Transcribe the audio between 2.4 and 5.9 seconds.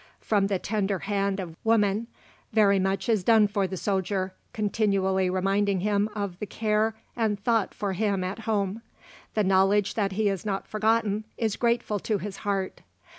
very much is done for the soldier, continually reminding